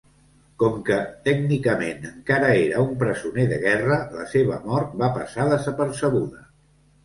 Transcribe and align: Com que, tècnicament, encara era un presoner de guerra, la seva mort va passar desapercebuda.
Com 0.61 0.77
que, 0.87 0.95
tècnicament, 1.27 2.07
encara 2.13 2.49
era 2.63 2.81
un 2.85 2.97
presoner 3.05 3.47
de 3.53 3.61
guerra, 3.69 4.01
la 4.19 4.27
seva 4.35 4.61
mort 4.67 4.99
va 5.05 5.15
passar 5.23 5.49
desapercebuda. 5.57 6.47